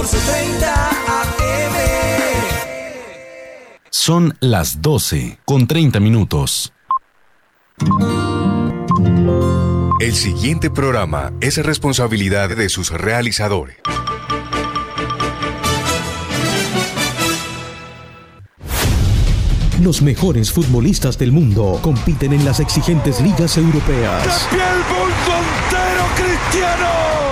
[0.00, 1.74] 1430 AM.
[3.90, 6.72] Son las 12 con 30 minutos.
[10.00, 13.76] El siguiente programa es responsabilidad de sus realizadores.
[19.82, 24.48] Los mejores futbolistas del mundo compiten en las exigentes ligas europeas.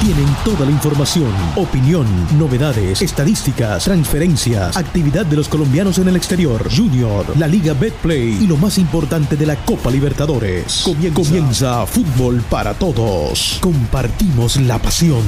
[0.00, 2.06] Tienen toda la información, opinión,
[2.38, 8.46] novedades, estadísticas, transferencias, actividad de los colombianos en el exterior, Junior, la Liga Betplay y
[8.46, 10.84] lo más importante de la Copa Libertadores.
[10.86, 13.58] Comienza, Comienza Fútbol para Todos.
[13.60, 15.22] Compartimos la pasión.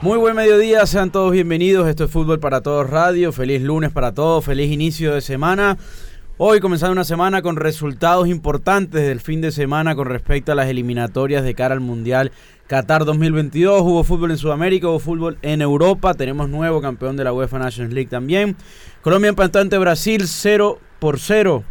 [0.00, 1.88] Muy buen mediodía, sean todos bienvenidos.
[1.88, 3.32] Esto es Fútbol para Todos Radio.
[3.32, 5.76] Feliz lunes para todos, feliz inicio de semana.
[6.40, 10.68] Hoy comenzando una semana con resultados importantes del fin de semana con respecto a las
[10.68, 12.30] eliminatorias de cara al Mundial
[12.68, 13.82] Qatar 2022.
[13.82, 16.14] Hubo fútbol en Sudamérica, hubo fútbol en Europa.
[16.14, 18.54] Tenemos nuevo campeón de la UEFA Nations League también.
[19.02, 21.64] Colombia empatante Brasil 0 por 0.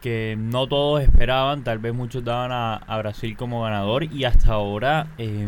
[0.00, 4.54] que no todos esperaban, tal vez muchos daban a, a Brasil como ganador y hasta
[4.54, 5.46] ahora eh,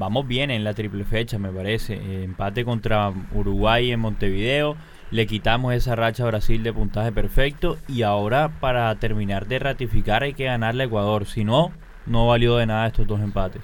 [0.00, 1.94] vamos bien en la triple fecha, me parece.
[1.94, 4.74] Eh, empate contra Uruguay en Montevideo.
[5.10, 7.76] Le quitamos esa racha a Brasil de puntaje perfecto.
[7.86, 11.26] Y ahora, para terminar de ratificar, hay que ganarle a Ecuador.
[11.26, 11.70] Si no,
[12.06, 13.62] no valió de nada estos dos empates.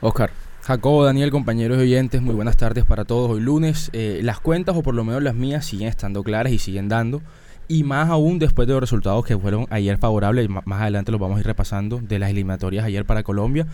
[0.00, 0.30] Oscar.
[0.62, 3.30] Jacobo, Daniel, compañeros y oyentes, muy buenas tardes para todos.
[3.30, 6.58] Hoy lunes, eh, las cuentas, o por lo menos las mías, siguen estando claras y
[6.58, 7.22] siguen dando.
[7.68, 11.36] Y más aún después de los resultados que fueron ayer favorables, más adelante los vamos
[11.36, 13.66] a ir repasando, de las eliminatorias ayer para Colombia.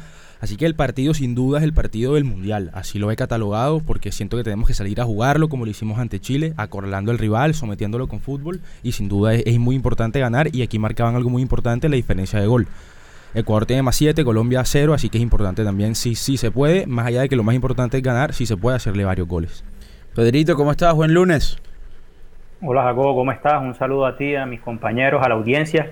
[0.44, 2.70] Así que el partido sin duda es el partido del Mundial.
[2.74, 5.98] Así lo he catalogado porque siento que tenemos que salir a jugarlo como lo hicimos
[5.98, 8.60] ante Chile, acorralando al rival, sometiéndolo con fútbol.
[8.82, 10.54] Y sin duda es, es muy importante ganar.
[10.54, 12.66] Y aquí marcaban algo muy importante, la diferencia de gol.
[13.32, 16.86] Ecuador tiene más 7, Colombia 0, así que es importante también, si sí, se puede,
[16.86, 19.64] más allá de que lo más importante es ganar, si se puede hacerle varios goles.
[20.14, 20.92] Pedrito, ¿cómo estás?
[20.92, 21.56] Buen lunes.
[22.60, 23.62] Hola Jacobo, ¿cómo estás?
[23.62, 25.90] Un saludo a ti, a mis compañeros, a la audiencia.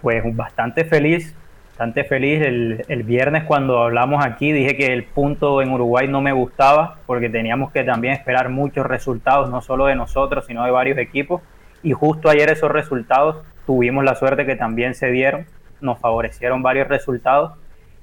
[0.00, 1.34] Pues bastante feliz
[1.82, 2.40] bastante feliz.
[2.42, 6.98] El, el, viernes cuando hablamos aquí dije que el punto en Uruguay no me gustaba
[7.06, 11.42] porque teníamos que también esperar muchos resultados, no solo de nosotros, sino de varios equipos.
[11.82, 15.46] Y justo ayer esos resultados tuvimos la suerte que también se dieron,
[15.80, 17.54] nos favorecieron varios resultados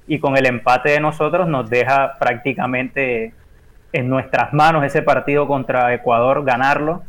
[0.06, 3.32] y con el empate de nosotros nos deja prácticamente
[3.94, 7.02] en nuestras manos ese partido contra Ecuador, ganarlo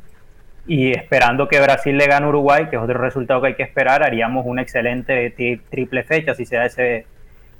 [0.68, 3.64] y esperando que Brasil le gane a Uruguay, que es otro resultado que hay que
[3.64, 5.34] esperar, haríamos una excelente
[5.70, 7.06] triple fecha si se da ese,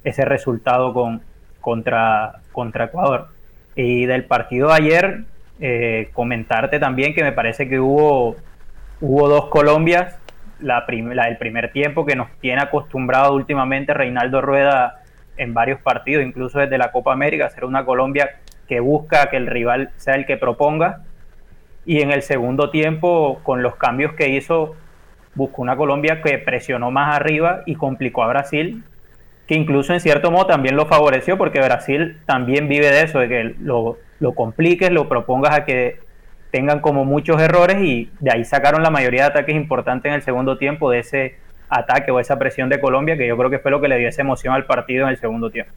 [0.04, 1.22] ese resultado con,
[1.60, 3.30] contra, contra Ecuador.
[3.76, 5.24] Y del partido de ayer,
[5.60, 8.36] eh, comentarte también que me parece que hubo,
[9.00, 10.18] hubo dos Colombias,
[10.60, 15.00] la, del primer tiempo que nos tiene acostumbrado últimamente Reinaldo Rueda
[15.38, 19.48] en varios partidos, incluso desde la Copa América, ser una Colombia que busca que el
[19.48, 21.02] rival sea el que proponga
[21.86, 24.76] y en el segundo tiempo, con los cambios que hizo,
[25.36, 28.84] buscó una Colombia que presionó más arriba y complicó a Brasil,
[29.48, 33.28] que incluso en cierto modo también lo favoreció, porque Brasil también vive de eso, de
[33.28, 36.00] que lo, lo compliques, lo propongas a que
[36.52, 40.22] tengan como muchos errores y de ahí sacaron la mayoría de ataques importantes en el
[40.22, 41.36] segundo tiempo de ese
[41.70, 44.10] ataque o esa presión de Colombia, que yo creo que fue lo que le dio
[44.10, 45.72] esa emoción al partido en el segundo tiempo.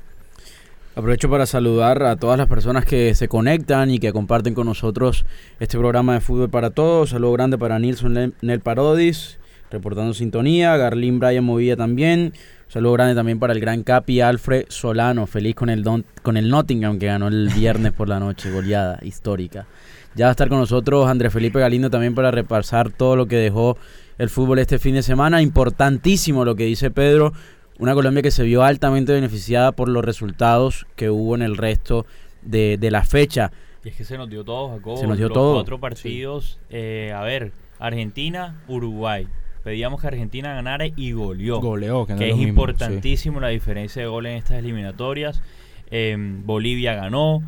[0.96, 5.26] Aprovecho para saludar a todas las personas que se conectan y que comparten con nosotros
[5.58, 7.11] este programa de Fútbol para Todos.
[7.11, 9.41] Saludo grande para Nilson Nel Parodis,
[9.73, 10.76] reportando sintonía.
[10.76, 12.32] Garlín Brian Movilla también.
[12.69, 16.49] Saludo grande también para el gran Capi Alfred Solano, feliz con el, don, con el
[16.49, 19.67] Nottingham que ganó el viernes por la noche, goleada histórica.
[20.14, 23.37] Ya va a estar con nosotros Andrés Felipe Galindo también para repasar todo lo que
[23.37, 23.76] dejó
[24.17, 25.43] el fútbol este fin de semana.
[25.43, 27.32] Importantísimo lo que dice Pedro.
[27.79, 32.06] Una Colombia que se vio altamente beneficiada por los resultados que hubo en el resto
[32.43, 33.50] de, de la fecha.
[33.85, 34.97] Y es que se nos dio todo, Jacobo.
[34.97, 35.55] Se nos dio Los todo.
[35.55, 36.59] cuatro partidos.
[36.71, 39.26] eh, a ver, Argentina, Uruguay.
[39.65, 41.61] Pedíamos que Argentina ganara y goleó.
[41.61, 44.59] Goleó, que no que es es lo mismo, importantísimo la diferencia de goles en estas
[44.59, 45.43] eliminatorias.
[45.91, 47.43] Eh, Bolivia ganó.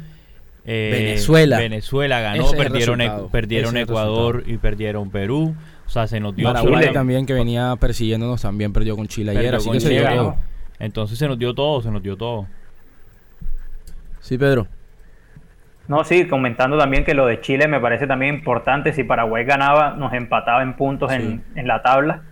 [0.64, 1.58] eh, Venezuela.
[1.58, 3.00] Venezuela ganó, Ese perdieron.
[3.00, 5.54] Ecu- perdieron Ese Ecuador y perdieron Perú.
[5.86, 9.54] O sea, se nos dio Paraguay también, que venía persiguiéndonos, también perdió con Chile ayer,
[9.54, 10.16] así que se dio Chile.
[10.16, 10.36] todo.
[10.78, 12.46] Entonces se nos dio todo, se nos dio todo.
[14.20, 14.66] Sí, Pedro.
[15.88, 18.92] No, sí, comentando también que lo de Chile me parece también importante.
[18.92, 22.22] Si Paraguay ganaba, nos empataba en puntos en, en la tabla.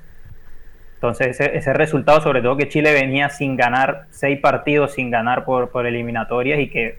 [0.97, 5.45] Entonces, ese, ese resultado, sobre todo que Chile venía sin ganar, seis partidos sin ganar
[5.45, 6.99] por, por eliminatorias y que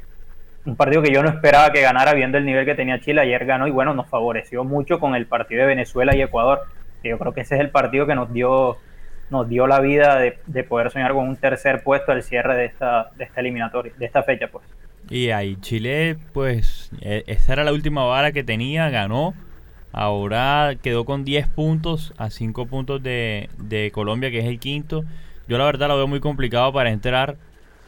[0.66, 3.46] un partido que yo no esperaba que ganara viendo el nivel que tenía Chile, ayer
[3.46, 6.62] ganó y bueno, nos favoreció mucho con el partido de Venezuela y Ecuador.
[7.04, 8.78] Yo creo que ese es el partido que nos dio
[9.30, 12.66] nos dio la vida de, de poder soñar con un tercer puesto al cierre de
[12.66, 14.66] esta, de esta eliminatoria, de esta fecha, pues.
[15.10, 19.34] Y ahí Chile, pues, eh, esta era la última vara que tenía, ganó.
[19.92, 25.06] Ahora quedó con 10 puntos a 5 puntos de, de Colombia, que es el quinto.
[25.48, 27.38] Yo la verdad lo veo muy complicado para entrar,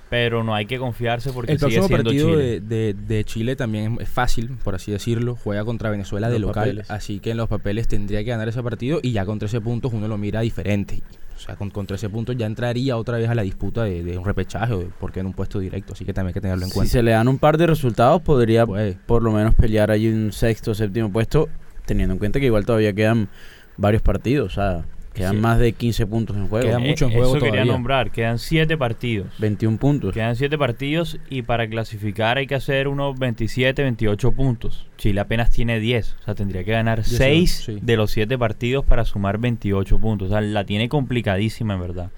[0.09, 2.61] pero no hay que confiarse porque El sigue próximo siendo partido Chile.
[2.61, 5.35] de, de- de Chile también es fácil, por así decirlo.
[5.35, 6.91] Juega contra Venezuela de Los local, papeles.
[6.91, 9.91] así que en los papeles tendría que ganar ese partido y ya con 13 puntos
[9.93, 11.01] uno lo mira diferente.
[11.35, 14.17] O sea, con, con 13 puntos ya entraría otra vez a la disputa de, de
[14.17, 16.41] un repechaje o de por qué en un puesto directo, así que también hay que
[16.41, 16.91] tenerlo en Si cuenta.
[16.91, 18.97] se le dan un par de resultados, podría Puede.
[19.05, 21.47] por lo menos pelear ahí un sexto o séptimo puesto,
[21.85, 23.29] teniendo en cuenta que igual todavía quedan
[23.77, 24.51] varios partidos.
[24.53, 24.85] O sea,
[25.17, 25.41] quedan Sí.
[25.41, 26.67] más de 15 puntos en juego.
[26.67, 27.71] Queda Eh, mucho en juego Eso quería todavía.
[27.73, 29.27] nombrar, quedan 7 partidos.
[29.39, 30.13] 21 puntos.
[30.13, 34.87] Quedan 7 partidos y para clasificar hay que hacer unos 27, 28 puntos.
[34.97, 37.79] Chile apenas tiene 10, o sea, tendría que ganar 18, 6 sí.
[37.81, 40.27] de los 7 partidos para sumar 28 puntos.
[40.27, 42.11] O sea, la tiene complicadísima en verdad.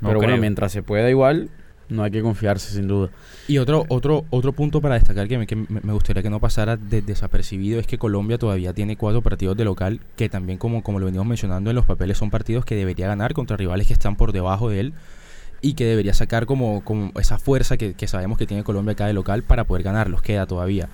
[0.00, 0.40] No Pero bueno, creo.
[0.40, 1.48] mientras se pueda igual,
[1.92, 3.10] no hay que confiarse sin duda.
[3.48, 6.76] Y otro, otro, otro punto para destacar que, me, que me gustaría que no pasara
[6.76, 10.98] de- desapercibido es que Colombia todavía tiene cuatro partidos de local que también como, como
[10.98, 14.16] lo venimos mencionando en los papeles son partidos que debería ganar contra rivales que están
[14.16, 14.92] por debajo de él
[15.60, 19.06] y que debería sacar como, como esa fuerza que, que sabemos que tiene Colombia acá
[19.06, 20.22] de local para poder ganarlos.
[20.22, 20.88] Queda todavía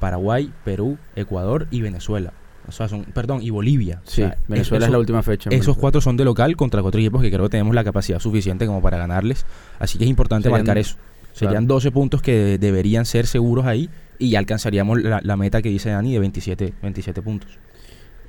[0.00, 2.32] Paraguay, Perú, Ecuador y Venezuela.
[2.68, 4.00] O sea, son, perdón, y Bolivia.
[4.06, 5.48] O Sí, sea, Venezuela es eso- la última fecha.
[5.50, 5.80] esos Venezuela.
[5.80, 8.80] cuatro son de local contra cuatro equipos que creo que tenemos la capacidad suficiente como
[8.80, 9.44] para ganarles.
[9.78, 10.96] Así que es importante Serían- marcar eso.
[11.32, 15.60] Serían 12 puntos que de- deberían ser seguros ahí y ya alcanzaríamos la, la meta
[15.62, 17.58] que dice Dani de 27, 27 puntos.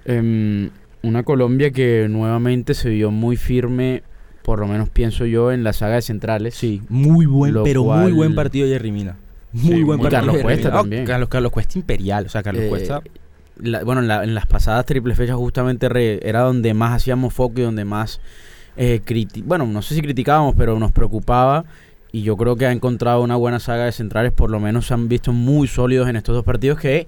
[0.05, 0.71] Em,
[1.03, 4.03] una Colombia que nuevamente se vio muy firme,
[4.43, 6.55] por lo menos pienso yo, en la saga de centrales.
[6.55, 9.17] Sí, muy buen, pero cual- muy buen partido de Jerry Mina.
[9.53, 10.09] Muy Sí, buen muy partido.
[10.33, 10.69] Carlos Cuesta.
[10.69, 11.05] Oh, también.
[11.05, 12.25] Carlos, Carlos Cuesta imperial.
[12.25, 13.01] O sea, Carlos Eh, Cuesta.
[13.57, 17.33] La- bueno, en, la- en las pasadas triple fechas justamente re- era donde más hacíamos
[17.33, 18.19] foco y donde más,
[18.77, 19.01] eh,
[19.45, 21.65] bueno, no sé si criticábamos, pero nos preocupaba.
[22.11, 24.93] Y yo creo que ha encontrado una buena saga de centrales, por lo menos se
[24.93, 27.07] han visto muy sólidos en estos dos partidos que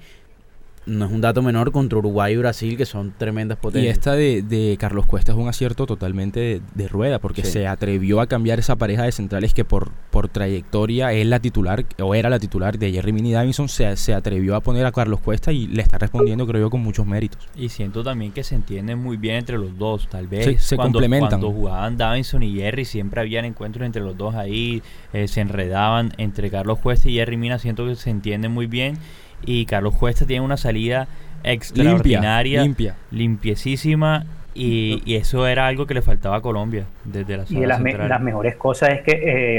[0.88, 3.94] no es un dato menor contra Uruguay y Brasil, que son tremendas Y potencias.
[3.98, 7.52] esta de, de Carlos Cuesta es un acierto totalmente de, de rueda, porque Sí.
[7.52, 11.86] se atrevió a cambiar esa pareja de centrales que por, por trayectoria es la titular,
[12.02, 15.20] o era la titular de Jerry Mini Davinson, se, se atrevió a poner a Carlos
[15.20, 17.48] Cuesta y le está respondiendo, creo yo, con muchos méritos.
[17.56, 20.08] Y siento también que se entienden muy bien entre los dos.
[20.10, 21.40] Tal vez Sí, se cuando, complementan.
[21.42, 24.82] cuando jugaban Davinson y Jerry siempre habían encuentros entre los dos ahí.
[25.14, 27.60] eh, se enredaban entre Carlos Cuesta y Jerry Mina.
[27.60, 28.98] Siento que se entienden muy bien.
[29.46, 31.08] Y Carlos Cuesta tiene una salida
[31.44, 32.96] extraordinaria, limpia.
[33.12, 34.26] limpiecísima.
[34.60, 37.68] Y, y eso era algo que le faltaba a Colombia desde la Y zona de
[37.68, 38.10] las, me- central.
[38.10, 39.12] las mejores cosas es que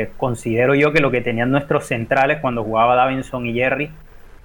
[0.03, 3.91] eh, considero yo que lo que tenían nuestros centrales cuando jugaba Davinson y Jerry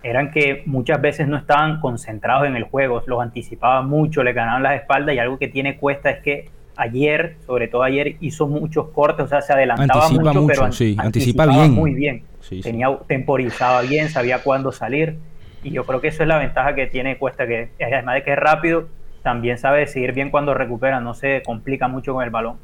[0.04, 4.62] eran que muchas veces no estaban concentrados en el juego, los anticipaban mucho, le ganaban
[4.62, 8.90] las espaldas y algo que tiene cuesta es que ayer, sobre todo ayer, hizo muchos
[8.90, 11.72] cortes, o sea, se adelantaba Anticipa mucho, pero mucho, sí, an- anticipa anticipaba bien.
[11.74, 12.22] muy bien.
[12.44, 12.62] Sí, sí.
[12.62, 15.18] Tenía, temporizaba bien, sabía cuándo salir.
[15.64, 18.34] Y yo creo que eso es la ventaja que tiene Cuesta, que además de que
[18.34, 18.88] es rápido,
[19.24, 22.58] también sabe decidir bien cuando recupera, no se complica mucho con el balón.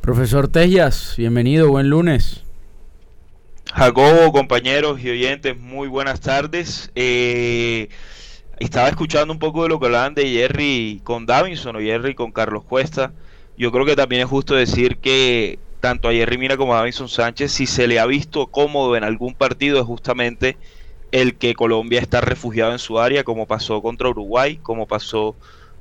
[0.00, 2.44] Profesor Tellas, bienvenido, buen lunes.
[3.72, 6.90] Jacobo, compañeros y oyentes, muy buenas tardes.
[6.94, 7.88] Eh,
[8.58, 12.32] estaba escuchando un poco de lo que hablaban de Jerry con Davinson o Jerry con
[12.32, 13.12] Carlos Cuesta.
[13.56, 17.08] Yo creo que también es justo decir que tanto a Jerry Mina como a Davinson
[17.08, 20.56] Sánchez, si se le ha visto cómodo en algún partido, es justamente
[21.12, 25.36] el que Colombia está refugiado en su área, como pasó contra Uruguay, como pasó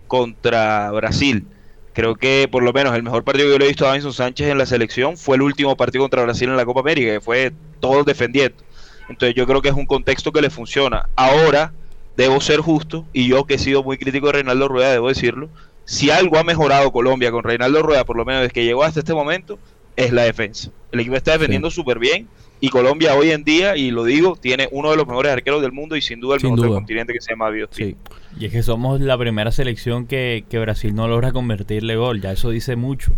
[0.06, 1.48] contra Brasil.
[1.94, 4.14] Creo que por lo menos el mejor partido que yo le he visto a Davinson
[4.14, 7.22] Sánchez en la selección fue el último partido contra Brasil en la Copa América, que
[7.22, 8.64] fue todos defendiendo.
[9.10, 11.10] Entonces yo creo que es un contexto que le funciona.
[11.16, 11.74] Ahora,
[12.16, 15.50] debo ser justo, y yo que he sido muy crítico de Reinaldo Rueda, debo decirlo,
[15.84, 19.00] si algo ha mejorado Colombia con Reinaldo Rueda, por lo menos desde que llegó hasta
[19.00, 19.58] este momento,
[19.96, 20.72] es la defensa.
[20.92, 22.28] El equipo está defendiendo súper bien
[22.62, 25.72] y Colombia hoy en día, y lo digo, tiene uno de los mejores arqueros del
[25.72, 27.90] mundo y sin duda el Sin mejor del continente que se llama Biotino.
[27.90, 27.98] Sí.
[28.40, 32.22] Y es que somos la primera selección que, que Brasil no logra convertirle gol.
[32.22, 33.14] Ya eso dice mucho.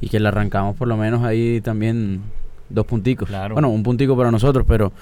[0.00, 2.20] Y que le arrancamos por lo menos ahí también
[2.68, 3.28] dos punticos.
[3.28, 3.54] Claro.
[3.54, 4.92] Bueno, un puntico para nosotros, pero,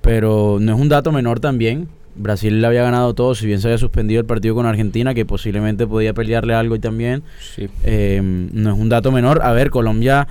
[0.00, 1.88] pero no es un dato menor también.
[2.16, 5.24] Brasil le había ganado todo, si bien se había suspendido el partido con Argentina, que
[5.24, 7.22] posiblemente podía pelearle algo y también.
[7.54, 7.68] Sí.
[7.84, 9.40] Eh, no es un dato menor.
[9.42, 10.28] A ver, Colombia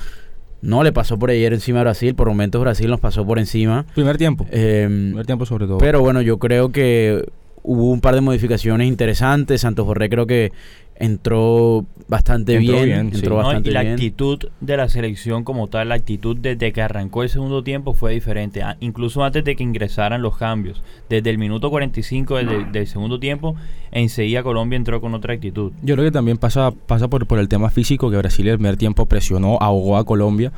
[0.61, 2.15] no le pasó por ayer encima a Brasil.
[2.15, 3.85] Por momentos Brasil nos pasó por encima.
[3.95, 4.45] Primer tiempo.
[4.51, 5.77] Eh, Primer tiempo sobre todo.
[5.77, 7.25] pero bueno, yo creo que
[7.63, 9.61] hubo un par de modificaciones interesantes.
[9.61, 10.51] Santos Borré creo que
[10.95, 13.11] entró bastante Entró bien.
[13.13, 13.25] sí.
[13.27, 13.59] ¿no?
[13.59, 13.93] y la bien.
[13.93, 18.13] actitud de la selección como tal, la actitud desde que arrancó el segundo tiempo fue
[18.13, 20.81] diferente, a- incluso antes de que ingresaran los cambios.
[21.09, 23.55] Desde el minuto 45 del, del segundo tiempo,
[23.91, 25.71] enseguida Colombia entró con otra actitud.
[25.81, 28.57] Yo creo que también pasa, pasa por, por el tema físico, que Brasil en el
[28.59, 30.51] primer tiempo presionó, ahogó a Colombia.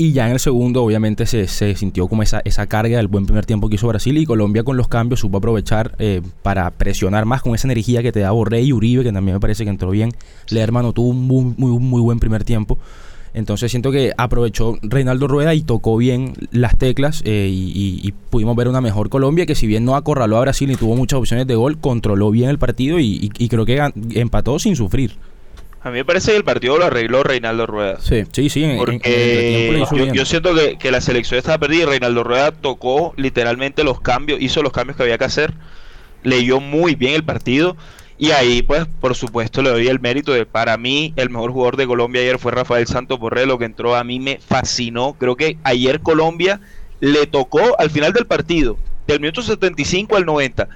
[0.00, 3.26] Y ya en el segundo, obviamente, se, se sintió como esa, esa carga del buen
[3.26, 4.16] primer tiempo que hizo Brasil.
[4.16, 8.12] Y Colombia con los cambios supo aprovechar eh, para presionar más con esa energía que
[8.12, 10.12] te da Borré y Uribe, que también me parece que entró bien.
[10.50, 12.78] Lermano tuvo un muy, muy, muy buen primer tiempo.
[13.34, 18.12] Entonces siento que aprovechó Reinaldo Rueda y tocó bien las teclas eh, y, y- y
[18.12, 21.18] pudimos ver una mejor Colombia que si bien no acorraló a Brasil ni tuvo muchas
[21.18, 23.82] opciones de gol, controló bien el partido y, y- y creo que
[24.14, 25.12] empató sin sufrir.
[25.82, 28.00] A mí me parece que el partido lo arregló Reinaldo Rueda.
[28.00, 28.24] Sí.
[28.32, 28.78] Sí, sí, en, en- en
[29.88, 33.84] Porque hizo yo, siento que, que la selección estaba perdida y Reinaldo Rueda tocó literalmente
[33.84, 35.54] los cambios, hizo los cambios que había que hacer,
[36.24, 37.76] leyó muy bien el partido
[38.18, 41.76] y ahí pues por supuesto le doy el mérito de para mí el mejor jugador
[41.76, 45.36] de Colombia ayer fue Rafael Santos Borré, lo que entró a mí me fascinó, creo
[45.36, 46.60] que ayer Colombia
[46.98, 50.68] le tocó al final del partido, del minuto 75 al 90,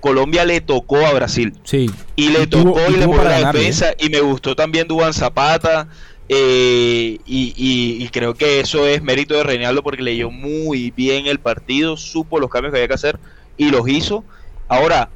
[0.00, 3.52] Colombia le tocó a Brasil Sí, y le Y tocó y y, le para la
[3.52, 5.88] defensa y me gustó también Duban Zapata
[6.28, 11.26] eh, y, y- y creo que eso es mérito de Reinaldo porque leyó muy bien
[11.26, 13.18] el partido, supo los cambios que había que hacer
[13.56, 14.24] y los hizo.
[14.68, 15.10] Ahora,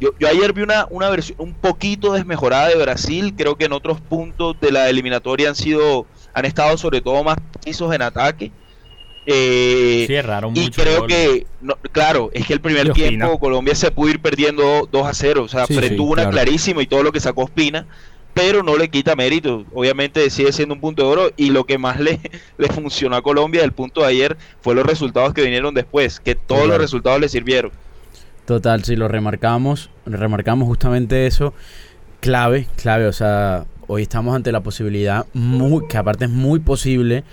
[0.00, 3.72] yo, yo ayer vi una, una versión un poquito desmejorada de Brasil, creo que en
[3.72, 8.52] otros puntos de la eliminatoria han sido, han estado sobre todo más precisos en ataque.
[9.30, 10.82] Eh, Sí, erraron y mucho.
[10.82, 11.08] creo gol.
[11.08, 15.12] que, no, claro, es que el primer tiempo Colombia se pudo ir perdiendo 2 a
[15.12, 15.42] 0.
[15.44, 16.32] O sea, Sí, Fred sí, tuvo una claro.
[16.34, 17.86] clarísima y todo lo que sacó Ospina,
[18.32, 19.66] pero no le quita mérito.
[19.74, 22.18] Obviamente sigue siendo un punto de oro y lo que más le,
[22.56, 26.34] le funcionó a Colombia del punto de ayer fue los resultados que vinieron después, que
[26.34, 26.68] todos Claro.
[26.74, 27.70] los resultados le sirvieron.
[28.46, 31.52] Total, si lo remarcamos, remarcamos justamente eso,
[32.20, 37.24] clave, clave, o sea, hoy estamos ante la posibilidad, muy, que aparte es muy posible,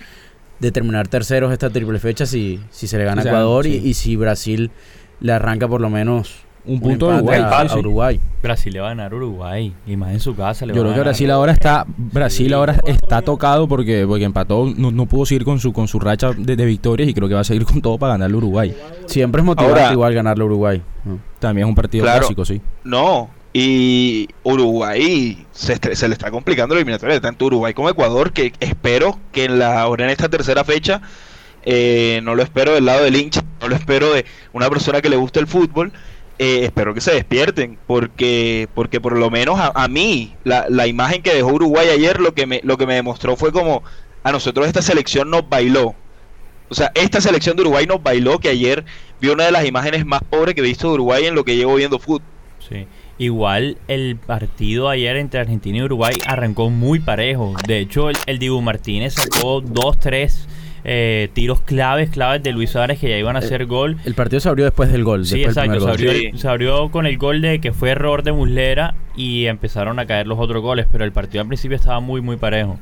[0.59, 3.79] de terminar terceros esta triple fecha si, si se le gana O sea, Ecuador y,
[3.79, 3.87] sí.
[3.89, 4.71] y si Brasil
[5.19, 7.67] le arranca por lo menos un punto de empate Uruguay.
[7.69, 7.77] a.
[7.77, 8.19] Uruguay.
[8.41, 9.71] Brasil le va a ganar a Uruguay.
[9.85, 10.65] Y más en su casa.
[10.65, 11.03] Le Yo va creo a que ganar.
[11.13, 12.53] Brasil ahora está Brasil Sí.
[12.53, 16.31] ahora está tocado porque porque empató no, no pudo seguir con su con su racha
[16.35, 18.75] de, de victorias y creo que va a seguir con todo para ganarle a Uruguay.
[19.05, 20.81] Siempre es motivante Ahora- igual ganarle a Uruguay.
[21.03, 21.19] ¿no?
[21.37, 22.19] También es un partido Claro.
[22.21, 22.59] clásico, sí.
[22.83, 28.51] No, y Uruguay se, se le está complicando la eliminatoria, tanto Uruguay como Ecuador, que
[28.59, 31.01] espero que en la ahora en esta tercera fecha,
[31.63, 35.07] eh, no lo espero del lado del hincha, no lo espero de una persona que
[35.07, 35.93] le guste el fútbol,
[36.37, 41.21] eh, espero que se despierten, porque, porque por lo menos a, mí, la, la imagen
[41.21, 43.83] que dejó Uruguay ayer, lo que, me, lo que me demostró fue como
[44.23, 45.95] a nosotros esta selección nos bailó.
[46.67, 48.83] O sea, esta selección de Uruguay nos bailó, que ayer
[49.21, 51.55] vi una de las imágenes más pobres que he visto de Uruguay en lo que
[51.55, 52.27] llevo viendo fútbol.
[52.67, 52.85] Sí.
[53.17, 57.53] Igual el partido ayer entre Argentina y Uruguay arrancó muy parejo.
[57.65, 60.47] De hecho, el, el Dibu Martínez sacó dos, tres
[60.83, 63.97] eh, tiros claves, claves de Luis Suárez que ya iban a hacer gol.
[64.03, 65.25] El partido se abrió después del gol.
[65.25, 65.79] Sí, exacto.
[65.79, 66.31] Se abrió, Sí.
[66.35, 70.27] se abrió con el gol de que fue error de Muslera y empezaron a caer
[70.27, 72.77] los otros goles, pero el partido al principio estaba muy, muy parejo.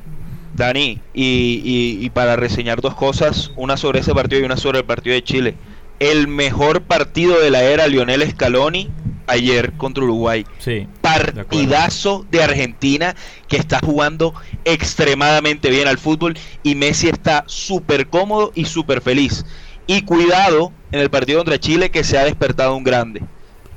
[0.56, 4.80] Dani, y, y- y para reseñar dos cosas, una sobre ese partido y una sobre
[4.80, 5.56] el partido de Chile.
[6.00, 8.90] El mejor partido de la era Lionel Scaloni
[9.28, 10.46] ayer contra Uruguay.
[10.60, 10.88] Sí.
[11.02, 13.16] Partidazo de Argentina
[13.48, 14.34] que está jugando
[14.66, 19.46] extremadamente bien al fútbol y Messi está súper cómodo y súper feliz.
[19.88, 23.22] Y cuidado en el partido contra Chile que se ha despertado un grande.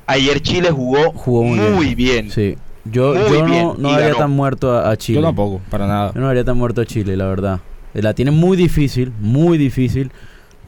[0.07, 2.29] Ayer Chile jugó, Jugó muy muy, bien.
[2.29, 2.31] bien.
[2.31, 2.57] Sí.
[2.85, 4.19] Yo, Muy yo bien, no, no y daría ganó.
[4.19, 5.19] tan muerto a, a Chile.
[5.21, 6.13] Yo tampoco, para nada.
[6.15, 7.59] Yo no daría tan muerto a Chile, la verdad.
[7.95, 10.13] La tiene muy difícil, muy difícil,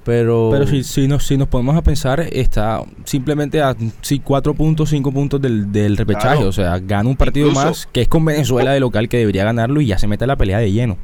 [0.09, 0.49] pero...
[0.51, 4.89] Pero si, si, nos, si nos ponemos a pensar, está simplemente a sí, 4 puntos,
[4.89, 6.37] 5 puntos del, del repechaje.
[6.37, 6.49] Claro.
[6.49, 9.45] O sea, gana un partido Incluso- más, que es con Venezuela de local, que debería
[9.45, 10.97] ganarlo y ya se mete a la pelea de lleno.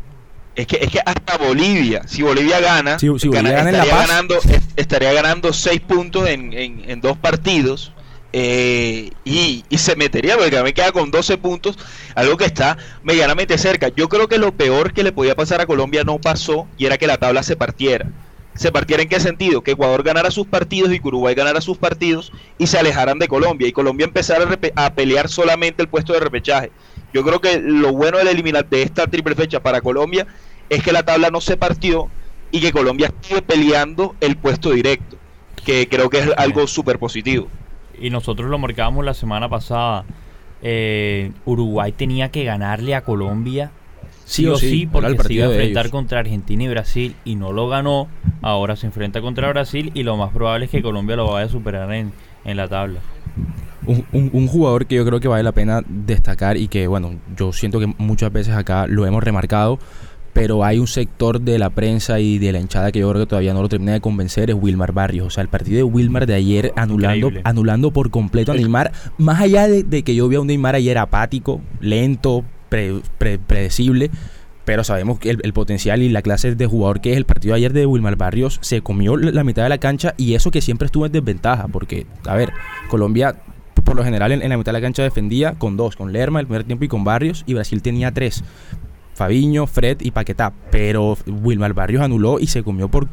[0.57, 3.83] Es que, es que hasta Bolivia, si Bolivia gana, Si- si Bolivia gana en La
[3.83, 4.09] estaría, Paz.
[4.09, 7.93] ganando, es- estaría ganando seis puntos en, en- en dos partidos
[8.33, 11.79] eh, y, se metería, porque me queda con 12 puntos,
[12.17, 13.91] algo que está medianamente cerca.
[13.95, 16.97] Yo creo que lo peor que le podía pasar a Colombia no pasó y era
[16.99, 18.07] que la tabla se partiera.
[18.55, 19.63] ¿Se partiera en qué sentido?
[19.63, 23.29] Que Ecuador ganara sus partidos y que Uruguay ganara sus partidos y se alejaran de
[23.29, 24.47] Colombia y Colombia empezara
[24.77, 26.71] a, pelear solamente el puesto de repechaje.
[27.13, 30.27] Yo creo que lo bueno de eliminar de esta triple fecha para Colombia
[30.69, 32.09] es que la tabla no se partió
[32.51, 35.17] y que Colombia sigue peleando el puesto directo,
[35.65, 37.49] que creo que es algo súper positivo
[38.01, 40.05] y nosotros lo marcábamos la semana pasada,
[40.63, 43.71] eh, Uruguay tenía que ganarle a Colombia
[44.25, 47.69] sí, o sí, porque se iba a enfrentar contra Argentina y Brasil y no lo
[47.69, 48.09] ganó.
[48.45, 51.49] Ahora se enfrenta contra Brasil y lo más probable es que Colombia lo vaya a
[51.49, 52.13] superar en,
[52.45, 53.01] en la tabla.
[53.87, 57.55] Un, un, jugador que yo creo que vale la pena destacar y que, bueno, yo
[57.55, 59.79] siento que muchas veces acá lo hemos remarcado,
[60.35, 63.29] pero hay un sector de la prensa y de la hinchada que yo creo que
[63.31, 65.27] todavía no lo termina de convencer, es Wilmar Barrios.
[65.27, 69.41] O sea, el partido de Wilmar de ayer anulando, anulando por completo a Neymar, más
[69.41, 74.11] allá de, que yo vi a un Neymar ayer apático, lento, predecible,
[74.65, 77.73] pero sabemos que el, potencial y la clase de jugador que es el partido ayer
[77.73, 81.07] de Wilmar Barrios se comió la mitad de la cancha y eso que siempre estuvo
[81.07, 82.53] en desventaja, porque, a ver,
[82.89, 83.37] Colombia
[83.85, 86.41] por lo general en, en, la mitad de la cancha defendía con dos, con Lerma
[86.41, 88.43] el primer tiempo y con Barrios, y Brasil tenía tres.
[89.15, 90.53] Fabiño, Fred y Paquetá.
[90.71, 93.09] Pero Wilmar Barrios anuló y se comió por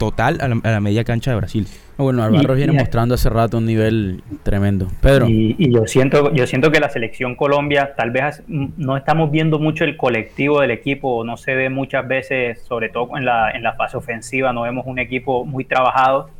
[0.00, 1.66] total a la, media cancha de Brasil.
[1.98, 4.88] Bueno, Barrios viene mostrando hace rato un nivel tremendo.
[5.02, 5.26] Pedro.
[5.28, 9.84] Y, yo siento, yo siento que la selección Colombia, tal vez no estamos viendo mucho
[9.84, 13.74] el colectivo del equipo, no se ve muchas veces, sobre todo en la, en la
[13.74, 16.30] fase ofensiva, no vemos un equipo muy trabajado.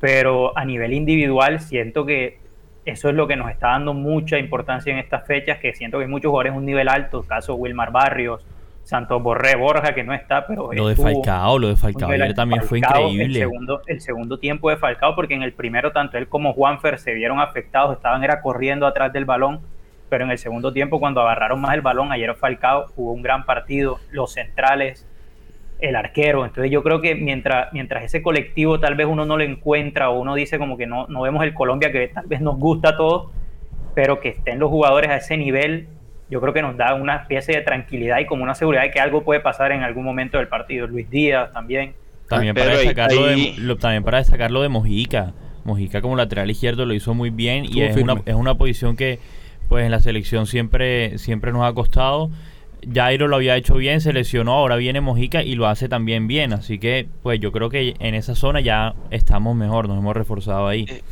[0.00, 2.38] Pero a nivel individual siento que
[2.86, 6.04] eso es lo que nos está dando mucha importancia en estas fechas, que siento que
[6.04, 8.42] hay muchos jugadores un nivel alto, caso Wilmar Barrios,
[8.90, 10.72] Santos Borré, Borja, que no está, pero...
[10.72, 13.24] Lo de Falcao, lo de Falcao ayer también fue increíble.
[13.24, 16.98] El segundo, el segundo tiempo de Falcao, porque en el primero tanto él como Juanfer
[16.98, 19.60] se vieron afectados, estaban era corriendo atrás del balón,
[20.08, 23.44] pero en el segundo tiempo cuando agarraron más el balón, ayer Falcao jugó un gran
[23.46, 25.06] partido, los centrales,
[25.78, 26.44] el arquero.
[26.44, 30.18] Entonces yo creo que mientras, mientras ese colectivo tal vez uno no lo encuentra o
[30.18, 32.96] uno dice como que no, no vemos el Colombia que tal vez nos gusta a
[32.96, 33.30] todos,
[33.94, 35.86] pero que estén los jugadores a ese nivel,
[36.30, 39.00] yo creo que nos da una especie de tranquilidad y como una seguridad de que
[39.00, 40.86] algo puede pasar en algún momento del partido.
[40.86, 41.94] Luis Díaz también.
[42.28, 45.32] También para, destacarlo de, también para destacarlo de Mojica.
[45.64, 49.18] Mojica como lateral izquierdo lo hizo muy bien y es una, es una posición que
[49.68, 52.30] pues en la selección siempre, siempre nos ha costado
[52.92, 56.52] Jairo lo había hecho bien, se lesionó, ahora viene Mojica y lo hace también bien.
[56.52, 60.66] Así que, pues yo creo que en esa zona ya estamos mejor, nos hemos reforzado
[60.66, 60.86] ahí.
[60.88, 61.02] Eh,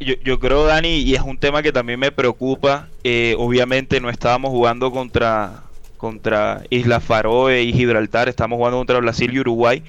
[0.00, 2.88] yo, yo, creo, Dani, y es un tema que también me preocupa.
[3.04, 5.62] Eh, obviamente no estábamos jugando contra,
[5.96, 9.82] contra Isla Faroe y Gibraltar, estamos jugando contra Brasil y Uruguay.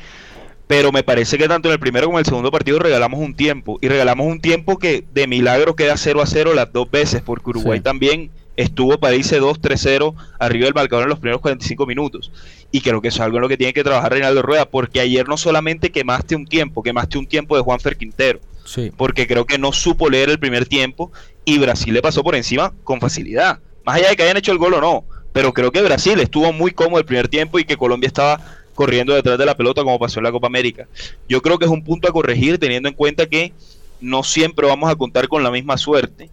[0.67, 3.33] Pero me parece que tanto en el primero como en el segundo partido regalamos un
[3.33, 3.79] tiempo.
[3.81, 7.49] Y regalamos un tiempo que de milagro queda 0 a 0 las dos veces, porque
[7.49, 12.31] Uruguay también estuvo para irse 2-3-0 arriba del marcador en los primeros 45 minutos.
[12.71, 14.99] Y creo que eso es algo en lo que tiene que trabajar Reinaldo Rueda, porque
[14.99, 18.39] ayer no solamente quemaste un tiempo, quemaste un tiempo de Juanfer Quintero,
[18.69, 18.91] sí.
[18.95, 21.11] porque creo que no supo leer el primer tiempo
[21.45, 23.59] y Brasil le pasó por encima con facilidad.
[23.85, 25.03] Más allá de que hayan hecho el gol o no,
[25.33, 28.39] pero creo que Brasil estuvo muy cómodo el primer tiempo y que Colombia estaba
[28.75, 30.87] corriendo detrás de la pelota como pasó en la Copa América.
[31.27, 33.53] Yo creo que es un punto a corregir teniendo en cuenta que
[33.99, 36.29] no siempre vamos a contar con la misma suerte.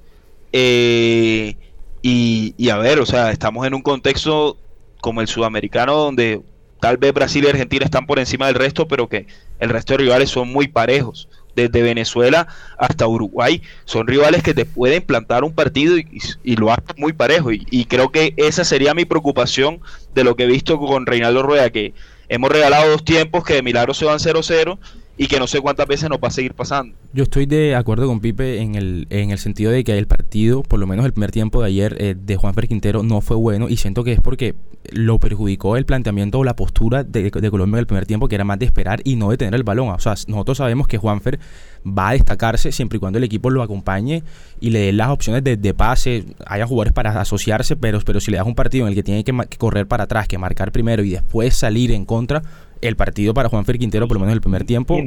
[0.53, 1.57] Eh,
[2.03, 4.57] y, a ver, o sea, estamos en un contexto
[5.01, 6.41] como el sudamericano donde
[6.81, 9.27] tal vez Brasil y Argentina están por encima del resto, pero que
[9.59, 11.29] el resto de rivales son muy parejos.
[11.57, 12.47] Desde Venezuela
[12.79, 17.51] hasta Uruguay son rivales que te pueden plantar un partido y, lo hacen muy parejo.
[17.51, 19.81] Y, y, creo que esa sería mi preocupación
[20.15, 21.95] de lo que he visto con Reinaldo Rueda, que
[22.29, 24.79] hemos regalado dos tiempos que de milagro se van 0-0
[25.19, 26.95] y que no sé cuántas veces nos va a seguir pasando.
[27.13, 30.63] Yo estoy de acuerdo con Pipe en el, en el sentido de que el partido,
[30.63, 33.69] por lo menos el primer tiempo de ayer eh, de Juan Quintero no fue bueno
[33.69, 34.55] y siento que es porque
[34.93, 38.45] lo perjudicó el planteamiento o la postura de, Colombia en el primer tiempo que era
[38.45, 39.89] más de esperar y no de tener el balón.
[39.89, 41.39] O sea, nosotros sabemos que Juanfer
[41.87, 44.23] va a destacarse siempre y cuando el equipo lo acompañe
[44.61, 48.31] y le dé las opciones de, de, pase, haya jugadores para asociarse, pero, pero si
[48.31, 51.03] le das un partido en el que tiene que correr para atrás, que marcar primero
[51.03, 52.43] y después salir en contra,
[52.81, 54.99] el partido para Juanfer Quintero, por lo menos el primer tiempo,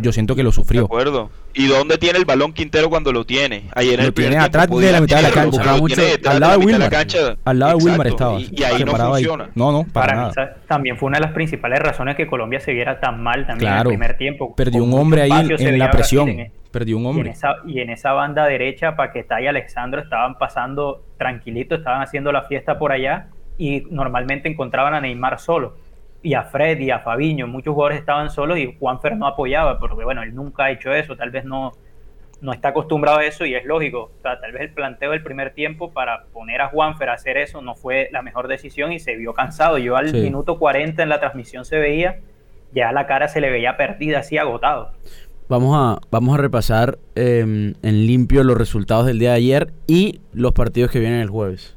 [0.00, 0.82] yo, siento que lo sufrió.
[0.82, 1.30] De acuerdo.
[1.54, 3.64] ¿Y dónde tiene el balón Quintero cuando lo tiene?
[3.74, 5.62] Ayer en lo tiene atrás de la mitad de la cancha.
[6.30, 6.90] al lado de Wilmar.
[7.44, 8.40] al lado de Wilmar estaba.
[8.40, 9.50] Y, ahí no funciona.
[9.54, 10.56] No, no, para, nada.
[10.66, 13.78] también fue una de las principales razones que Colombia se viera tan mal también en
[13.78, 14.54] el primer tiempo.
[14.54, 16.34] Perdió un hombre ahí en, la presión.
[16.70, 17.34] Perdió un hombre.
[17.66, 22.78] Y en, esa, banda derecha, Paquetá y Alexandro estaban pasando tranquilitos, estaban haciendo la fiesta
[22.78, 25.76] por allá y normalmente encontraban a Neymar solo
[26.22, 30.04] y a Fred y a Fabiño, muchos jugadores estaban solos y Juanfer no apoyaba, porque
[30.04, 31.72] bueno, él nunca ha hecho eso, tal vez no,
[32.42, 34.10] no está acostumbrado a eso y es lógico.
[34.18, 37.36] O sea, tal vez el planteo del primer tiempo para poner a Juanfer a hacer
[37.36, 39.78] eso no fue la mejor decisión y se vio cansado.
[39.78, 42.18] Yo al minuto 40 en la transmisión se veía,
[42.74, 44.90] ya la cara se le veía perdida, así agotado.
[45.48, 50.20] Vamos a, vamos a repasar em, en limpio los resultados del día de ayer y
[50.32, 51.76] los partidos que vienen el jueves.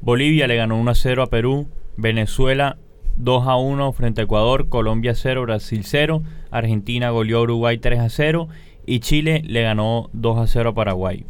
[0.00, 2.78] Bolivia le ganó 1 a 0 a Perú, Venezuela
[3.16, 8.00] 2 a 1 frente a Ecuador, Colombia 0, Brasil 0, Argentina goleó a Uruguay 3
[8.00, 8.48] a 0
[8.86, 11.24] y Chile le ganó 2 a 0 a Paraguay.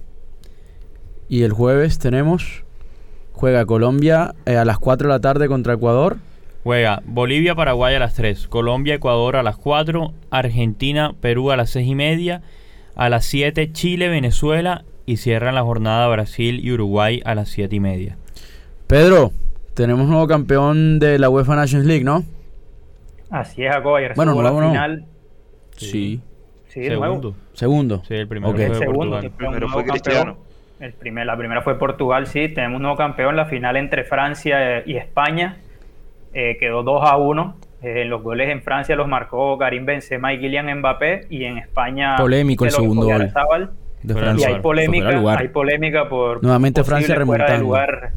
[1.28, 2.64] Y el jueves tenemos,
[3.32, 6.18] juega Colombia eh, a las 4 de la tarde contra Ecuador.
[6.62, 11.70] Juega Bolivia, Paraguay a las 3, Colombia, Ecuador a las 4, Argentina, Perú a las
[11.70, 12.42] 6 y media,
[12.96, 17.76] a las 7 Chile, Venezuela y cierran la jornada Brasil y Uruguay a las 7
[17.76, 18.16] y media.
[18.86, 19.32] Pedro,
[19.74, 22.24] tenemos nuevo campeón de la UEFA Nations League, ¿no?
[23.30, 23.96] Así es, Jacob.
[23.96, 25.04] Ayer bueno, nuevo la final.
[25.76, 26.20] Sí.
[26.68, 27.34] Sí, Segundo.
[27.52, 28.02] Segundo.
[28.06, 28.56] Sí, el primero Ok.
[28.56, 29.24] fue segundo, Portugal.
[29.26, 30.02] un Primero nuevo fue campeón.
[30.02, 30.36] Cristiano.
[30.80, 32.48] El primer, la primera fue Portugal, sí.
[32.48, 33.36] Tenemos un nuevo campeón.
[33.36, 35.58] La final entre Francia eh, y España
[36.32, 37.56] eh, quedó 2 a 1.
[37.82, 41.26] Eh, los goles en Francia los marcó Karim Benzema y Kylian Mbappé.
[41.30, 42.16] Y en España.
[42.16, 43.14] Polémico el segundo gol.
[43.16, 43.70] Oyarzabal.
[44.02, 46.42] De Y hay polémica, hay polémica por.
[46.42, 47.64] Nuevamente Francia fuera de remontando.
[47.64, 48.12] lugar.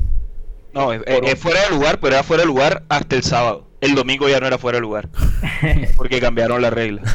[0.78, 3.68] No, es, es- es fuera de lugar, pero era fuera de lugar hasta el sábado.
[3.82, 5.08] El domingo ya no era fuera de lugar.
[5.98, 7.02] Porque cambiaron la regla.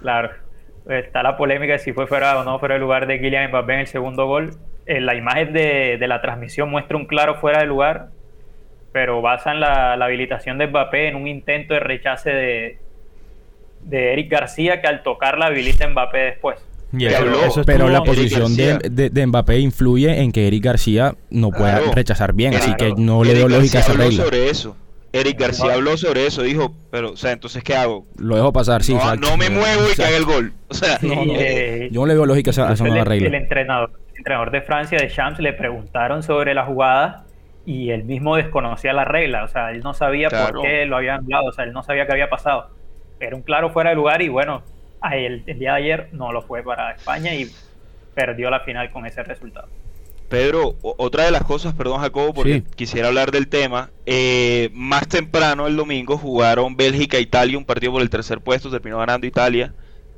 [0.00, 0.30] Claro.
[0.88, 3.74] Está la polémica de si fue fuera o no fuera de lugar de Kylian Mbappé
[3.74, 4.50] en el segundo gol.
[4.86, 8.10] Eh, la imagen de, de la transmisión muestra un claro fuera de lugar,
[8.92, 12.78] pero basan la, la habilitación de Mbappé en un intento de rechace de,
[13.82, 16.64] de Eric García que al tocar la habilita a Mbappé después.
[16.92, 18.90] Y Que eso- habló, eso Pero la Eric posición de, García.
[18.90, 21.92] de- de Mbappé influye en que Eric García no pueda Claro.
[21.94, 24.24] rechazar bien, así que no le Eric veo lógica a esa regla.
[24.24, 24.76] sobre eso.
[25.12, 28.06] Eric García habló sobre eso, dijo, pero, o sea, entonces, ¿qué hago?
[28.18, 28.92] Lo dejo pasar, sí.
[28.92, 29.28] no, exacto.
[29.30, 30.52] no me muevo y que haga el gol.
[30.68, 31.32] O sea, Sí, no, no.
[31.36, 33.36] eh, Yo no le veo lógica a esa, el, nueva el regla.
[33.38, 37.24] entrenador, el entrenador de Francia, de Champs, le preguntaron sobre la jugada
[37.64, 39.44] y él mismo desconocía la regla.
[39.44, 40.60] O sea, él no sabía Claro.
[40.60, 41.44] por qué lo habían hablado.
[41.48, 42.68] O sea, él no sabía qué había pasado.
[43.20, 44.62] Era un claro fuera de lugar y bueno,
[45.12, 47.50] el día de ayer no lo fue para España y
[48.14, 49.68] perdió la final con ese resultado.
[50.28, 52.64] Pedro, otra de las cosas, perdón Jacobo, porque Sí.
[52.76, 57.92] quisiera hablar del tema, eh, más temprano el domingo jugaron Bélgica e Italia, un partido
[57.92, 59.72] por el tercer puesto, terminó ganando Italia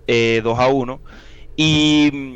[0.09, 1.01] eh, 2 a 1,
[1.57, 2.35] y mm,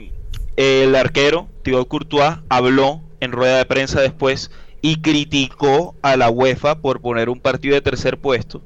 [0.56, 6.80] el arquero, Thibaut Courtois, habló en rueda de prensa después y criticó a la UEFA
[6.80, 8.62] por poner un partido de tercer puesto,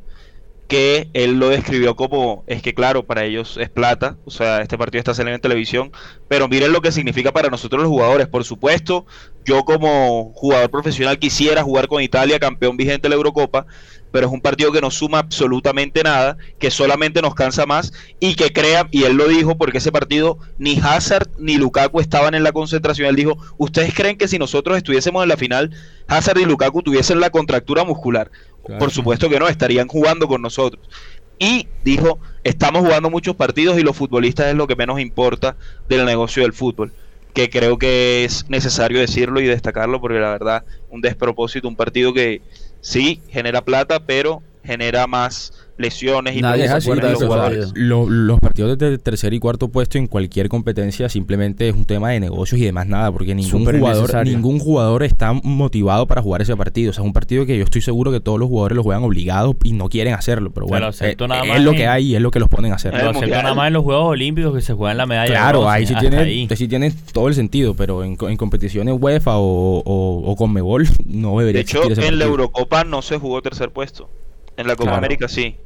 [0.68, 4.76] que él lo describió como, es que claro, para ellos es plata, o sea, este
[4.76, 5.92] partido está saliendo en televisión,
[6.28, 8.28] pero miren lo que significa para nosotros los jugadores.
[8.28, 9.06] Por supuesto,
[9.46, 13.66] yo como jugador profesional quisiera jugar con Italia, campeón vigente de la Eurocopa,
[14.10, 18.34] pero es un partido que no suma absolutamente nada, que solamente nos cansa más y
[18.34, 22.42] que crea, y él lo dijo porque ese partido ni Hazard ni Lukaku estaban en
[22.42, 23.08] la concentración.
[23.08, 25.74] Él dijo, ¿ustedes creen que si nosotros estuviésemos en la final,
[26.06, 28.30] Hazard y Lukaku tuviesen la contractura muscular?
[28.78, 30.86] Por supuesto que no, estarían jugando con nosotros.
[31.38, 35.56] Y dijo, estamos jugando muchos partidos y los futbolistas es lo que menos importa
[35.88, 36.92] del negocio del fútbol.
[37.32, 42.12] Que creo que es necesario decirlo y destacarlo porque la verdad, un despropósito, un partido
[42.12, 42.42] que
[42.80, 47.32] sí genera plata, pero genera más lesiones y Nadie se así, acuerda de Tito, ese
[47.32, 47.70] o sea, partido.
[47.74, 52.10] lo- los partidos de tercer y cuarto puesto en cualquier competencia simplemente es un tema
[52.10, 56.56] de negocios y demás nada, porque ningún jugador, ningún jugador está motivado para jugar ese
[56.56, 56.90] partido.
[56.90, 59.04] O sea, es un partido que yo estoy seguro que todos los jugadores lo juegan
[59.04, 60.50] obligados y no quieren hacerlo.
[60.50, 62.74] Pero bueno, eh, nada es lo que hay y es lo que los ponen a
[62.74, 62.92] hacer.
[62.94, 65.30] Eh, Lo nada más en los Juegos Olímpicos que se juegan la medalla.
[65.30, 66.48] Claro, bronce, ahí sí, tiene, ahí.
[66.56, 70.88] sí tiene todo el sentido, pero en, co- en competiciones UEFA o, o, o Conmebol
[71.06, 72.24] no debería De hecho, en la.
[72.24, 74.10] Eurocopa no se jugó tercer puesto.
[74.58, 74.98] En la Copa Claro.
[74.98, 75.56] América sí.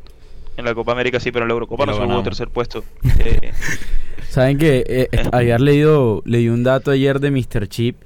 [0.57, 2.25] En la Copa América sí, pero en la Eurocopa no lo se jugó ganamos.
[2.25, 2.85] tercer puesto.
[3.19, 3.53] Eh,
[4.29, 7.67] Saben que eh, había leído, leí un dato ayer de Mr.
[7.69, 7.97] Chip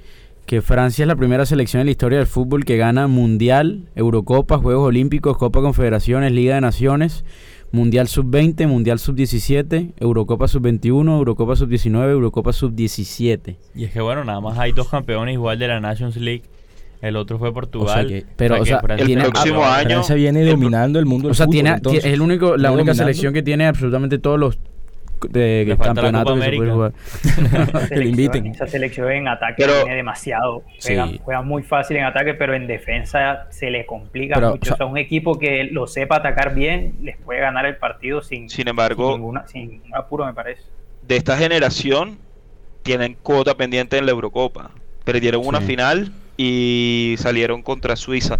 [0.45, 4.57] que Francia es la primera selección en la historia del fútbol que gana Mundial, Eurocopa,
[4.57, 7.25] Juegos Olímpicos, Copa Confederaciones, Liga de Naciones,
[7.73, 13.57] Mundial Sub-20, Mundial Sub-17, Eurocopa Sub-21, Eurocopa Sub-19, Eurocopa Sub-17.
[13.75, 16.43] Y es que bueno, nada más hay dos campeones igual de la Nations League.
[17.01, 18.07] El otro fue Portugal.
[18.07, 19.89] que- pero, o que sea, Francia- el próximo Ah, año.
[19.89, 22.69] Francia viene dominando el mundo del O sea, fútbol, tiene, entonces, es el único, la
[22.69, 23.03] viene única dominando.
[23.03, 24.57] selección que tiene absolutamente todos los
[25.29, 26.93] de, Le Copa que se pueden jugar.
[27.89, 28.45] Que le inviten.
[28.47, 30.63] Esa selección en ataque Pero- tiene demasiado.
[30.79, 31.19] Juega, Sí.
[31.23, 34.61] juega muy fácil en ataque, pero en defensa se le complica Pero, mucho.
[34.61, 37.77] o sea- o sea, un equipo que lo sepa atacar bien les puede ganar el
[37.77, 40.61] partido sin, Sin embargo- sin, ninguna- sin ningún apuro, me parece.
[41.07, 42.19] de esta generación
[42.83, 44.69] tienen cuota pendiente en la Eurocopa.
[45.03, 48.39] Perdieron una final y salieron contra Suiza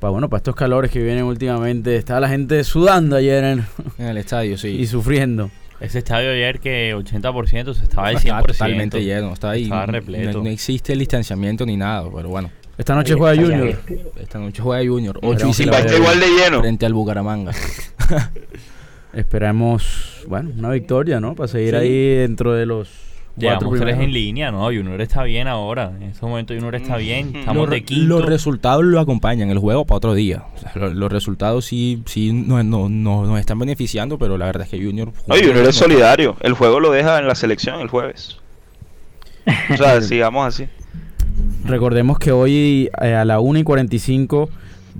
[0.00, 3.66] Pa, bueno, para estos calores que vienen últimamente, estaba la gente sudando ayer en-
[3.98, 4.68] En el estadio, sí.
[4.68, 5.50] y sufriendo.
[5.78, 8.18] Ese estadio ayer que 80% se estaba al 100%.
[8.18, 9.64] Estaba totalmente lleno, está ahí.
[9.64, 10.38] Estaba no- repleto.
[10.38, 12.50] No, no existe el distanciamiento ni nada, pero bueno.
[12.78, 13.78] Esta noche juega Junior.
[14.18, 15.16] Esta noche juega Junior.
[15.16, 16.60] Esperemos 8 y que 5 la Va a estar igual de lleno.
[16.60, 17.52] frente al Bucaramanga.
[19.12, 21.34] Esperamos, bueno, una victoria, ¿no?
[21.34, 21.76] Para seguir Sí.
[21.76, 22.88] ahí dentro de los
[23.40, 24.64] Llevamos tres en línea, ¿no?
[24.66, 25.92] Junior está bien ahora.
[25.96, 27.34] En este momento Junior está bien.
[27.34, 28.06] Estamos los, de quinto.
[28.06, 30.44] los resultados lo acompañan, el juego para otro día.
[30.54, 34.46] O sea, lo- los resultados sí, sí no- no- no- nos están beneficiando, pero la
[34.46, 35.12] verdad es que Junior...
[35.28, 36.36] Oye, Junior es solidario.
[36.40, 38.38] El juego lo deja en la selección el jueves.
[39.72, 40.66] O sea, sigamos así.
[41.64, 44.50] Recordemos que hoy eh, a la 1 y 45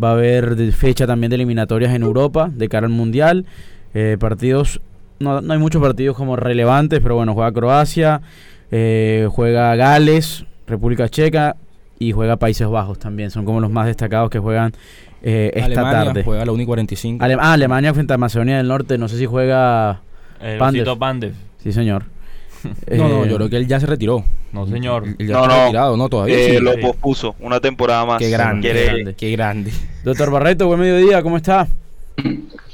[0.02, 3.46] va a haber fecha también de eliminatorias en Europa de cara al Mundial.
[3.92, 4.80] Eh, partidos,
[5.20, 8.20] no, no hay muchos partidos como relevantes, pero bueno, juega Croacia,
[8.70, 11.56] eh, juega Gales, República Checa
[11.98, 13.30] y juega Países Bajos también.
[13.30, 14.72] Son como los más destacados que juegan
[15.22, 16.24] eh, esta Alemania tarde.
[16.24, 17.24] juega la 1 y 45.
[17.24, 20.00] Ale- ah, Alemania frente a Macedonia del Norte, no sé si juega...
[20.40, 21.34] El Pandev.
[21.62, 22.04] Sí, señor.
[22.90, 24.24] no, no, yo creo que él ya se retiró.
[24.52, 25.04] No, señor.
[25.18, 25.62] Él ya No, no.
[25.64, 26.60] retirado, no, todavía Eh, sí.
[26.62, 28.18] lo pospuso una temporada más.
[28.18, 29.70] Qué grande, qué grande, qué grande.
[30.04, 31.68] Doctor Barreto, buen mediodía, ¿cómo está?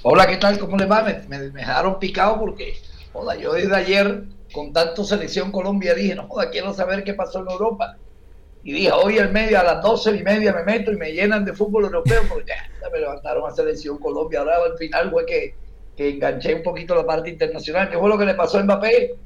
[0.03, 0.59] Hola, ¿qué tal?
[0.59, 1.03] ¿Cómo les va?
[1.03, 2.75] Me, me- dejaron picado porque,
[3.13, 7.41] joda, yo desde ayer, con tanto selección Colombia, dije, no joda, quiero saber qué pasó
[7.41, 7.99] en Europa.
[8.63, 11.45] Y dije, hoy al medio, a las doce y media me meto y me llenan
[11.45, 14.41] de fútbol europeo, porque ya, me levantaron a selección Colombia.
[14.41, 15.59] Ahora al final fue que,
[15.97, 17.91] que enganché un poquito la parte internacional.
[17.91, 19.19] ¿Qué fue lo que le pasó a Mbappé?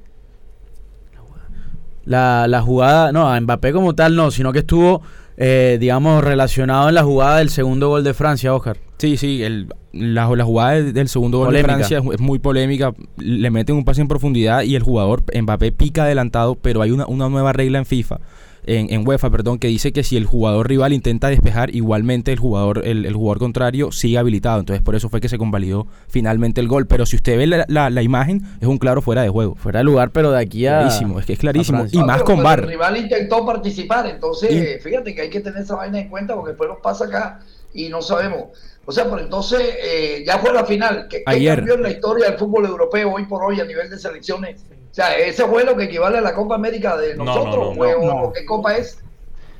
[2.04, 5.02] La, la jugada, no, a Mbappé como tal no, sino que estuvo,
[5.36, 8.78] eh, digamos, relacionado en la jugada del segundo gol de Francia, Oscar.
[9.00, 11.72] Sí, sí, el, la, la jugada del, segundo gol Polémica.
[11.72, 12.92] de Francia es, es muy polémica.
[13.18, 17.06] Le meten un pase en profundidad y el jugador Mbappé pica adelantado, pero hay una,
[17.06, 18.20] una nueva regla en FIFA,
[18.66, 22.38] en, en UEFA, perdón, que dice que si el jugador rival intenta despejar, igualmente el
[22.38, 24.60] jugador, el, el jugador contrario sigue habilitado.
[24.60, 26.86] Entonces por eso fue que se convalidó finalmente el gol.
[26.86, 29.54] Pero si usted ve la, la- la imagen, es un claro fuera de juego.
[29.54, 30.80] Fuera de lugar, pero de aquí a...
[30.80, 31.86] Clarísimo, es que es clarísimo.
[31.90, 32.60] Y No, más con pues VAR.
[32.60, 36.34] El rival intentó participar, entonces Y- fíjate que hay que tener esa vaina en cuenta
[36.34, 37.40] porque después nos pasa acá
[37.74, 38.48] y no sabemos.
[38.86, 41.06] O sea, pero entonces eh, ya fue la final.
[41.08, 41.56] ¿Qué, qué Ayer.
[41.56, 44.62] cambió en la historia del fútbol europeo hoy por hoy a nivel de selecciones?
[44.90, 47.64] O sea, ese fue lo que equivale a la Copa América de No, nosotros, no,
[47.70, 48.32] no, fue- no, o no.
[48.32, 48.98] qué copa es.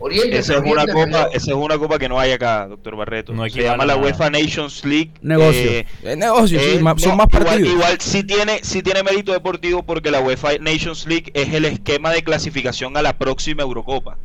[0.03, 3.35] Oriente, Esa es una copa, esa es una copa que no hay acá, doctor Barreto.
[3.35, 4.07] No Se llama la nada.
[4.07, 5.11] UEFA Nations League.
[5.21, 5.71] Negocio.
[5.71, 7.69] Eh, Es negocio, sí, eh, ma- son no, más igual- partidos.
[7.75, 12.11] Igual, sí tiene, sí tiene mérito deportivo porque la UEFA Nations League es el esquema
[12.13, 14.17] de clasificación a la próxima Eurocopa.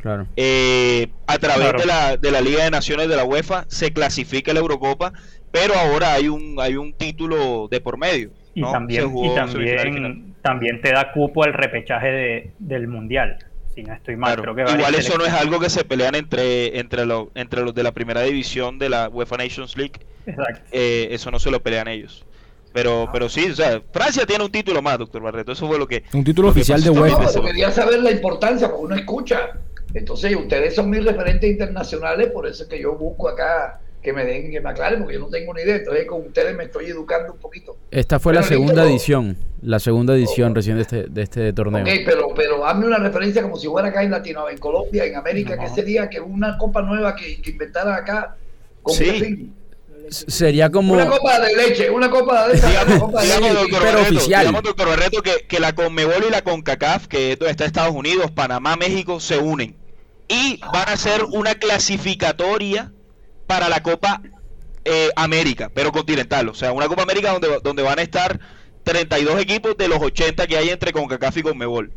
[0.00, 0.26] Claro.
[0.36, 1.78] Eh, a través Claro.
[1.80, 5.12] de, la, de la Liga de Naciones de la UEFA se clasifica la Eurocopa,
[5.50, 8.30] pero ahora hay un hay un título de por medio.
[8.54, 13.38] Y también, jugó y también, también te da cupo al repechaje de- del mundial.
[13.74, 14.42] Si no estoy mal, Claro.
[14.42, 17.62] creo que varias Igual eso no es algo que se pelean entre entre, los entre
[17.62, 20.00] los de la primera división de la UEFA Nations League.
[20.26, 20.60] Exacto.
[20.72, 22.24] eh, eso no se lo pelean ellos.
[22.72, 25.52] Pero, pero sí, o sea, Francia tiene un título más, doctor Barreto.
[25.52, 26.04] Eso fue lo que.
[26.12, 27.00] Un título que oficial de pasó.
[27.00, 27.30] No, UEFA.
[27.32, 29.50] pero quería saber la importancia, porque uno escucha.
[29.94, 34.24] Entonces, ustedes son mis referentes internacionales, por eso es que yo busco acá que me
[34.24, 35.76] den, que me aclaren, porque yo no tengo ni idea.
[35.76, 37.76] Entonces, con ustedes me estoy educando un poquito.
[37.90, 38.90] Esta fue la Pero segunda listo.
[38.90, 41.82] edición, la segunda edición recién de este, de este torneo.
[41.82, 45.16] Ok, pero, pero hazme una referencia como si fuera acá en Latinoamérica, en Colombia, en
[45.16, 45.62] América, No.
[45.62, 46.08] ¿qué sería?
[46.08, 48.36] Que una copa nueva que, que inventaran acá.
[48.82, 49.50] ¿Con Sí.
[50.10, 50.94] Sería como...
[50.94, 53.60] Una copa de leche, una copa de una Digamos, copa de digamos, leche.
[53.62, 54.40] doctor pero Barreto, oficial.
[54.40, 57.94] digamos, doctor Barreto, que, que la Conmebol y la CONCACAF, que es donde está Estados
[57.94, 59.76] Unidos, Panamá, México, se unen.
[60.28, 62.92] Y van a hacer una clasificatoria
[63.46, 64.22] para la Copa
[64.84, 66.48] eh, América, pero continental.
[66.48, 68.38] O sea, una Copa América donde, donde van a estar
[68.84, 71.92] 32 equipos de los 80 que hay entre CONCACAF y CONMEBOL.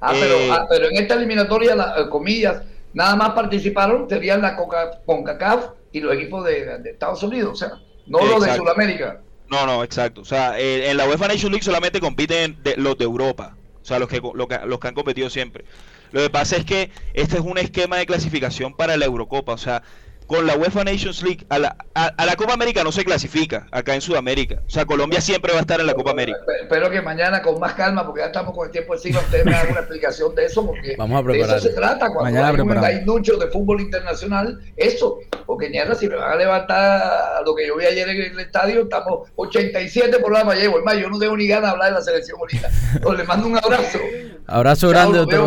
[0.00, 2.62] Ah, pero, Eh, ah, pero en esta eliminatoria, la, eh, comillas,
[2.94, 7.56] nada más participaron, serían la Coca- CONCACAF y los equipos de, de Estados Unidos, o
[7.56, 8.56] sea, no los de.
[8.56, 9.20] Sudamérica.
[9.48, 10.20] No, no, exacto.
[10.20, 13.56] O sea, eh, en la UEFA Nation League solamente compiten los de Europa.
[13.82, 15.64] O sea, los que, los que, los que han competido siempre.
[16.12, 19.52] Lo que pasa es que este es un esquema de clasificación para la Eurocopa.
[19.52, 19.82] O sea,
[20.30, 23.96] con la UEFA Nations League a la, a, la, Copa América no se clasifica acá
[23.96, 24.62] en Sudamérica.
[24.64, 26.38] O sea, Colombia siempre va a estar en la Copa América.
[26.62, 29.56] Espero que mañana con más calma, porque ya estamos con el tiempo encima, ustedes me
[29.56, 32.12] hagan una explicación de eso, porque Vamos a de eso se trata.
[32.12, 35.18] Cuando mañana hay un mucho de fútbol internacional, eso.
[35.46, 37.02] Porque mañana si me van a levantar
[37.38, 40.78] a lo que yo vi ayer en el estadio, estamos 87 programas llevo.
[40.78, 42.70] Es más, yo no tengo ni ganas de hablar de la selección bonita.
[42.92, 43.98] Pero les mando un abrazo.
[44.46, 45.42] Abrazo grande, doctor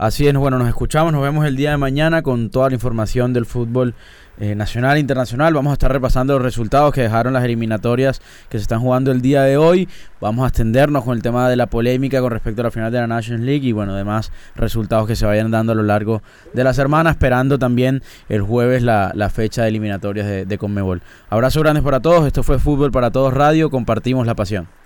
[0.00, 3.34] Así es, bueno, nos escuchamos, nos vemos el día de mañana con toda la información
[3.34, 3.94] del fútbol
[4.38, 5.52] eh, nacional e internacional.
[5.52, 9.20] Vamos a estar repasando los resultados que dejaron las eliminatorias que se están jugando el
[9.20, 9.90] día de hoy.
[10.18, 12.98] Vamos a extendernos con el tema de la polémica con respecto a la final de
[12.98, 16.22] la Nations League y bueno, demás resultados que se vayan dando a lo largo
[16.54, 21.02] de la semana, esperando también el jueves la, fecha de eliminatorias de, de Conmebol.
[21.28, 24.79] Abrazo grandes para todos, esto fue Fútbol para Todos Radio, compartimos la pasión.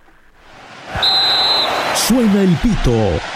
[1.95, 2.93] Suena el pito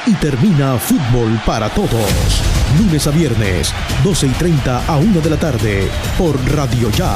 [0.07, 2.43] y termina fútbol para todos.
[2.79, 7.15] Lunes a viernes, 12 y 30 a 1 de la tarde, por Radio Ya.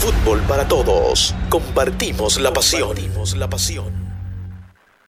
[0.00, 1.34] Fútbol para todos.
[1.48, 2.88] Compartimos la pasión.
[2.88, 4.13] Compartimos la pasión.